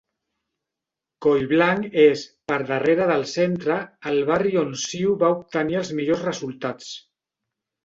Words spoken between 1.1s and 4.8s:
Collblanc és, per darrere del Centre, el barri on